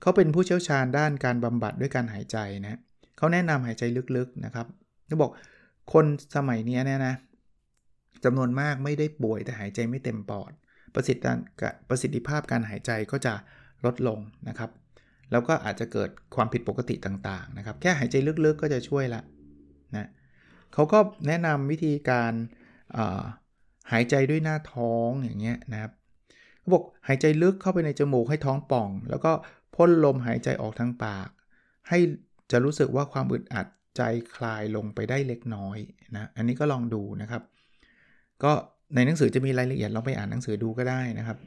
[0.00, 2.80] เขาเป็นผู้เชี่ยวชาญด้านการบำบัดด้วยการหายใจนะ
[3.16, 3.82] เขาแนะนำหายใจ
[4.16, 4.66] ลึกๆนะครับ
[5.06, 5.30] เขาบอก
[5.92, 6.04] คน
[6.36, 7.14] สมัยนี้เนี่ยนะ
[8.24, 10.52] จำนวนมากไม่ได้ป่วยแต่หายใจไม่เต็มปอด
[10.94, 11.22] ประสิทธิ
[11.88, 13.34] ประสิทธิภาพการหายใจก็จะ
[13.84, 14.18] ลดลง
[14.48, 14.70] นะครับ
[15.32, 19.20] แล้วก็อาจจะเกิดความผิดปกติต่างๆนะครับ แค่หายใจลึกๆก็จะช่วยละ
[19.94, 20.08] นะ
[20.74, 22.32] เขาก็แนะนำวิธีการ
[23.92, 25.92] หายใจด้วยหน้าท้องอย่างเงี้ยนะครับ
[26.58, 29.32] เขาบอกหายใจลึกเข้าไปในจมูกให้ท้องป่อง แล้วก็
[29.76, 31.28] พ่นลมหายใจออกทางปาก
[31.88, 31.98] ให้
[32.50, 34.02] จะรู้สึกว่าความอึดอัดใจ
[34.36, 35.78] คลายลงไปได้เล็กน้อย
[36.14, 37.42] นะ อันนี้ก็ลองดูนะครับ
[38.44, 38.52] ก็
[38.94, 41.38] ในหนังสือจะมีรายละเอียดลองไปอ่านหนังสือดูก็ได้นะครับ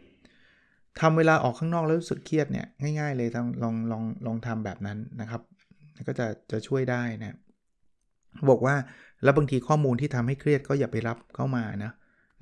[0.99, 2.65] ทำเวลาออกข้างนอกแล้วรู้สึกเครียดเนี่ย
[2.99, 5.41] ง่าย ๆ เลยลองลองลองลองทำแบบนั้นนะครับ
[6.07, 7.37] ก็จะจะช่วยได้นะ
[8.49, 8.75] บอกว่า
[9.23, 11.91] แล้วบางทีข้อมูลที่ทำให้เครียดก็อย่าไปรับเข้ามานะ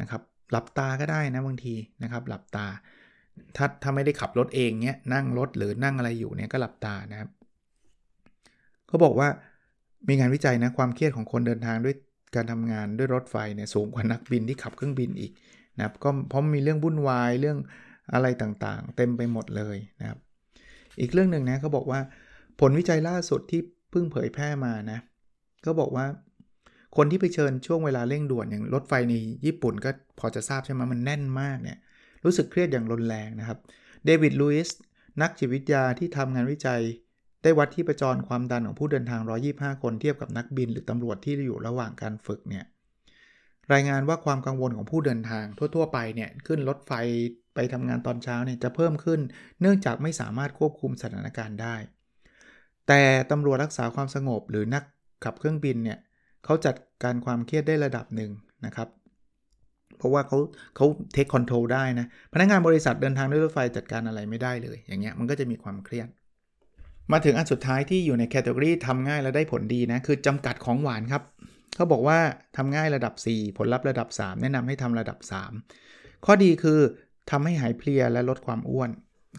[0.01, 2.67] นะครับหลับตาก็ได้นะบางทีนะครับ หลับตา
[3.55, 7.29] ถ้าถ้าไม่ได้ขับรถเองเนี้ยนั่งรถหรือนั่งอะไรอยู่เนี่ยก็หลับตานะครับ
[8.87, 9.27] เขาบอกว่า
[10.07, 11.95] มีงานวิจัยนะความเครียดของคนเดินทางด้วย
[12.35, 15.31] การทำงานด้วยรถไฟเนี่ยสูงกว่านักบินที่ขับเครื่องบินอีก
[15.77, 17.57] นะครับก็เพราะมีเรื่องวุ่นวายเรื่อง
[18.13, 20.19] อะไรต่างๆ เต็มไปหมดเลยนะครับ
[21.01, 21.99] อีกเรื่องหนึ่งนะเขาบอกว่า
[22.59, 23.61] ผลวิจัยล่าสุดที่
[23.91, 24.99] เพิ่งเผยแพร่มานะ
[25.65, 26.05] ก็บอกว่า
[26.97, 29.13] คนที่ไปเชิญช่วงเวลาเร่งด่วนอย่างรถไฟใน
[29.45, 31.77] ญี่ปุ่นก็พอจะทราบใช่ไหมมันแน่นมากเนี่ย
[32.25, 33.57] รู้สึกเครียดอย่างรุนแรงนะครับ
[34.05, 34.69] เดวิดลูอิส
[35.21, 36.81] นักจิตวิทยาที่ทำงานวิจัย
[37.47, 42.65] ได้วัดที่ประจรความดันของผู้เดินทาง 125 คนเทียบกับนักบินหรือตำรวจที่อยู่ระหว่างการฝึกเนี่ย
[43.73, 46.91] รายงานว่าความกังวลของผู้เดินทางทั่ว ๆ ไปเนี่ยขึ้นรถไฟ
[47.55, 49.19] ไปทำงานตอนเช้าเนี่ยจะเพิ่มขึ้น
[49.61, 51.75] เนื่องจากไม่สามารถควบคุมสถานการณ์ได้
[52.87, 54.83] แต่ตำรวจรักษาความสงบหรือนัก
[55.23, 55.97] ขับเครื่องบินเนี่ย
[56.45, 58.31] เขาจัดการความเครียดได้ระดับหนึ่ง
[58.65, 58.89] นะครับ
[59.97, 60.37] เพราะว่าเขา
[60.75, 66.07] เขา take control ได้นะ พนักงานบริษัทเดินทางด้วยรถไฟจัดการอะไรไม่ได้เลย อย่างเงี้ยมันก็จะมีความเครียด
[67.11, 71.23] มาถึงอันสุดท้ายที่อยู่ใน category ทำง่ายและได้ผลดีนะ คือจำกัดของหวานครับ
[71.75, 72.19] เขาบอกว่า
[72.57, 75.19] ทำง่ายระดับ 4 ผลลัพธ์ระดับ 3 แนะนำให้ทำระดับ
[75.71, 76.79] 3 ข้อดีคือ
[77.31, 78.89] ทำให้หายเพลียและลดความอ้วน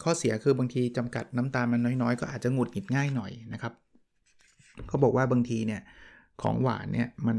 [0.02, 3.72] ข้อเสียคือบางทีจำกัดน้ำตาลมันน้อยๆ ก็อาจจะหงุดหงิดง่ายหน่อยนะครับ
[4.88, 5.82] เขาบอกว่าบางทีเนี่ย
[6.42, 7.38] ของหวานเนี่ยมัน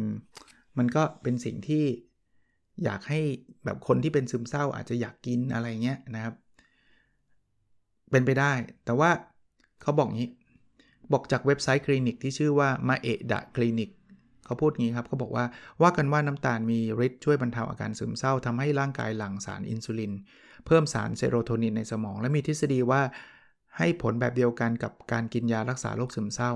[0.78, 1.84] มันก็เป็นสิ่งที่
[2.84, 3.20] อยากให้
[3.66, 6.34] แบบคนที่เป็นซึมเศร้าอาจจะอยากกินอะไรเงี้ยนะครับ
[8.12, 8.52] เป็นไปได้
[8.86, 9.10] แต่ว่า
[9.82, 10.30] เขาบอกงี้
[11.12, 13.90] บอกจากเว็บไซต์คลินิกที่ชื่อว่ามาเอะดะคลินิก
[14.46, 15.46] เขาพูดงี้ครับเขาบอกว่า
[15.82, 20.14] ว่ากันว่าน้ำตาลมีฤทธิ์ช่วยบรรเทาอาการซึมเศร้าทำให้ร่างกายหลั่งสารอินซูลิน
[20.66, 23.02] เพิ่มสารเซโรโทนินในสมอง และมีทฤษฎีว่า
[23.78, 26.52] ให้ผลแบบเดียวกันกับการกินยารักษาโรคซึมเศร้า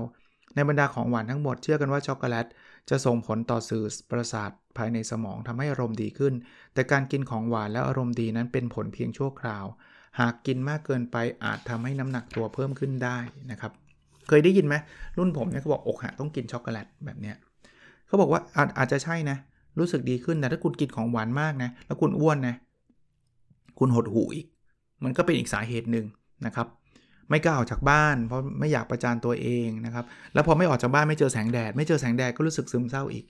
[0.54, 2.46] ในบรรดาของหวานทั้งหมดเชื่อกันว่าช็อกโกแลต
[2.90, 6.34] จะส่งผลต่อสื่อประสาทภายในสมองทำให้อารมณ์ดีขึ้น
[6.74, 9.64] แต่การกินของหวานแล้วอารมณ์ดีนั้นเป็นผลเพียงชั่วคราว
[10.20, 13.18] หากกินมากเกินไปอาจทำให้น้ำหนักตัวเพิ่มขึ้นได้
[13.50, 13.72] นะครับ
[14.28, 14.74] เคยได้ยินไหม
[15.18, 17.36] รุ่นผมเนี่ยเขาบอกอกหักต้องกินช็อกโกแลตแบบเนี้ย
[18.06, 19.36] เขาบอกว่าอาจอาจจะใช่นะ
[19.78, 22.54] รู้สึกดีขึ้นแต่ถ้าคุณกินของหวานมากนะแล้วคุณอ้วนนะ
[23.78, 24.46] คุณหดหูอีก
[25.04, 26.06] มันก็เป็นอีกสาเหตุหนึ่ง
[26.46, 26.66] นะครับ
[27.30, 33.24] ไม่กล้าออกจากบ้าน เพราะไม่อยากประจานตัวเองนะครับ แล้วพอไม่ออกจากบ้านไม่เจอแสงแดด ไม่เจอแสงแดดก็รู้สึกซึมเศร้าอีก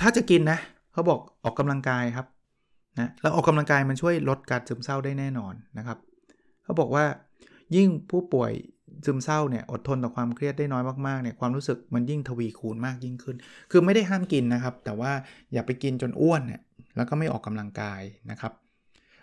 [0.00, 0.58] ถ้าจะกินนะ
[0.92, 2.26] เขาบอกออกกำลังกายครับ
[2.98, 5.98] นะแล้วออกกำลังกายมันช่วยลดการซึมเศร้าได้แน่นอนนะครับ
[6.64, 7.04] เขาบอกว่า
[7.76, 8.52] ยิ่งผู้ป่วย
[9.06, 13.36] ซึมเศร้าเนี่ยอดทนต่อความเครียดได้น้อยมากๆเนี่ยความรู้สึกมันยิ่งทวีคูณมากยิ่งขึ้น
[13.70, 15.12] คือไม่ได้ห้ามกินนะครับ แต่ว่า
[15.52, 16.60] อย่าไปกินจนอ้วนเนี่ย
[16.96, 18.52] แล้วก็ไม่ออกกำลังกายนะครับ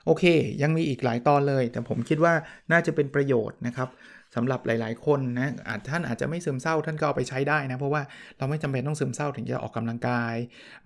[0.06, 0.24] โอเค
[0.62, 2.34] ยังมีอีกหลายตอนเลย แต่ผมคิดว่า
[2.72, 3.90] น่าจะเป็นประโยชน์นะครับ
[4.36, 8.02] สำหรับหลาย ๆ คนนะอาจท่านอาจจะไม่ซึมเศร้าท่านก็เอาไปใช้ได้นะเพราะว่า
[8.38, 10.36] เราไม่จำเป็นต้องซึมเศร้าถึงจะออกกำลังกาย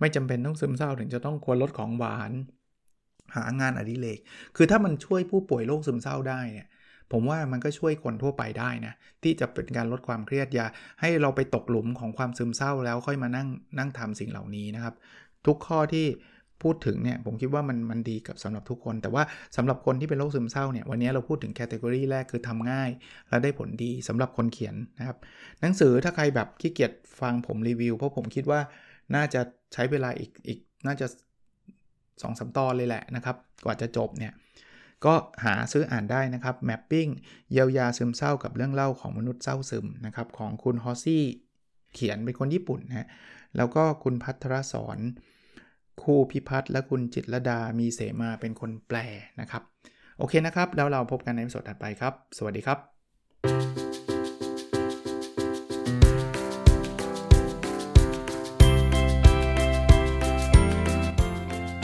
[0.00, 2.32] ไม่จำเป็นต้องซึมเศร้าถึงจะต้องควรลดของหวาน
[3.36, 4.18] หางานอดิเรก
[4.56, 6.66] คือถ้ามันช่วยผู้ป่วยโรคซึมเศร้าได้เนี่ย
[7.12, 10.66] ผมว่ามันก็ช่วยคนทั่วไปได้นะที่จะเป็นการลดความเครียดอย่า
[11.00, 14.94] ให้เราไปตกหลุมของความซึมเศร้าแล้วค่อยมานั่งนั่งทำสิ่งเหล่านี้นะครับ
[15.46, 16.06] ทุกข้อที่
[16.62, 19.22] พูดถึงเนี่ยผมคิดว่ามันมันดีกับสำหรับทุกคน แต่ว่า
[19.56, 22.90] สำหรับคนที่เป็นโรคซึมเศร้าเนี่ยวันนี้เราพูดถึงแคตตากรีแรกคือทำง่าย
[23.28, 25.18] และได้ผลดีสำหรับคนเขียนนะครับ
[25.60, 28.60] หนังสือถ้าใครแบบขี้เกียจฟังผมรีวิว เพราะผมคิดว่า
[29.14, 29.40] น่าจะ
[29.72, 31.06] ใช้เวลาอีกอีกน่าจะ
[32.22, 34.32] 2อสตอนเลยแหละนะครับ กว่าจะจบเนี่ย
[35.04, 37.10] ก็หาซื้ออ่านได้นะครับ Mapping
[37.52, 41.24] เยียวยาซึมเศร้ากับเรื่องเล่าของมนุษย์เศร้าซึมนะครับ ของคุณฮอซี่
[41.94, 43.08] เขียนเป็นคนญี่ปุ่นนะ
[43.56, 44.98] แล้วก็คุณพัทรสอน
[46.02, 48.98] ครูพิพัฒน์และคุณจิตรดามีเสมาเป็นคนแปล
[49.40, 49.62] นะครับ
[50.18, 53.91] โอเคนะครับ แล้วเราพบกันในสดถัดไปครับ สวัสดีครับ